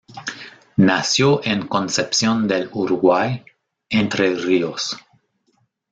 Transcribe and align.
Nació 0.77 1.45
en 1.45 1.67
Concepción 1.67 2.47
del 2.47 2.71
Uruguay, 2.73 3.45
Entre 3.87 4.33
Ríos. 4.35 4.97